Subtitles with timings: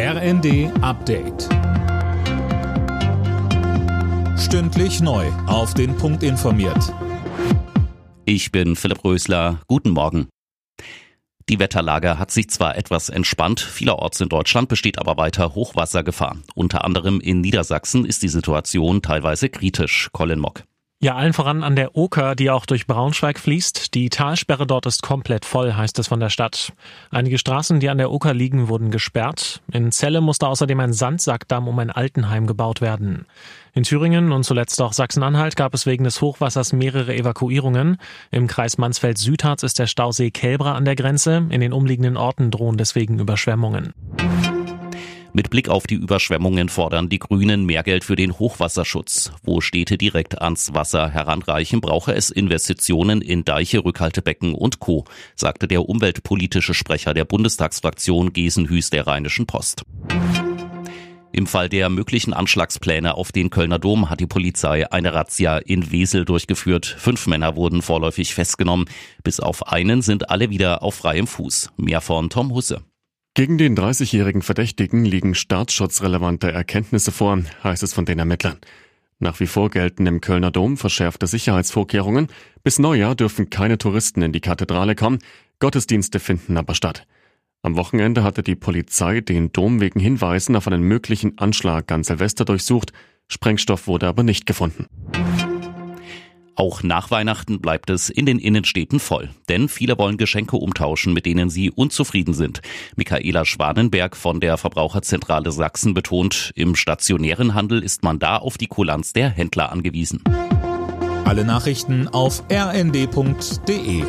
[0.00, 1.48] RND Update.
[4.38, 5.26] Stündlich neu.
[5.48, 6.94] Auf den Punkt informiert.
[8.24, 9.60] Ich bin Philipp Rösler.
[9.66, 10.28] Guten Morgen.
[11.48, 16.36] Die Wetterlage hat sich zwar etwas entspannt, vielerorts in Deutschland besteht aber weiter Hochwassergefahr.
[16.54, 20.10] Unter anderem in Niedersachsen ist die Situation teilweise kritisch.
[20.12, 20.62] Colin Mock.
[21.00, 23.94] Ja, allen voran an der Oker, die auch durch Braunschweig fließt.
[23.94, 26.72] Die Talsperre dort ist komplett voll, heißt es von der Stadt.
[27.12, 29.62] Einige Straßen, die an der Oker liegen, wurden gesperrt.
[29.70, 33.26] In Celle musste außerdem ein Sandsackdamm um ein Altenheim gebaut werden.
[33.74, 37.98] In Thüringen und zuletzt auch Sachsen-Anhalt gab es wegen des Hochwassers mehrere Evakuierungen.
[38.32, 41.46] Im Kreis Mansfeld-Südharz ist der Stausee Kälbra an der Grenze.
[41.50, 43.94] In den umliegenden Orten drohen deswegen Überschwemmungen.
[45.38, 49.30] Mit Blick auf die Überschwemmungen fordern die Grünen mehr Geld für den Hochwasserschutz.
[49.44, 55.04] Wo Städte direkt ans Wasser heranreichen, brauche es Investitionen in Deiche, Rückhaltebecken und Co.,
[55.36, 59.84] sagte der umweltpolitische Sprecher der Bundestagsfraktion Gesenhüß der Rheinischen Post.
[61.30, 65.92] Im Fall der möglichen Anschlagspläne auf den Kölner Dom hat die Polizei eine Razzia in
[65.92, 66.84] Wesel durchgeführt.
[66.84, 68.86] Fünf Männer wurden vorläufig festgenommen.
[69.22, 71.70] Bis auf einen sind alle wieder auf freiem Fuß.
[71.76, 72.82] Mehr von Tom Husse.
[73.38, 78.58] Gegen den 30-jährigen Verdächtigen liegen staatsschutzrelevante Erkenntnisse vor, heißt es von den Ermittlern.
[79.20, 82.26] Nach wie vor gelten im Kölner Dom verschärfte Sicherheitsvorkehrungen.
[82.64, 85.20] Bis Neujahr dürfen keine Touristen in die Kathedrale kommen.
[85.60, 87.06] Gottesdienste finden aber statt.
[87.62, 92.44] Am Wochenende hatte die Polizei den Dom wegen Hinweisen auf einen möglichen Anschlag an Silvester
[92.44, 92.92] durchsucht.
[93.28, 94.86] Sprengstoff wurde aber nicht gefunden.
[96.58, 101.24] Auch nach Weihnachten bleibt es in den Innenstädten voll, denn viele wollen Geschenke umtauschen, mit
[101.24, 102.62] denen sie unzufrieden sind.
[102.96, 108.66] Michaela Schwanenberg von der Verbraucherzentrale Sachsen betont, im stationären Handel ist man da auf die
[108.66, 110.24] Kulanz der Händler angewiesen.
[111.24, 114.02] Alle Nachrichten auf rnd.de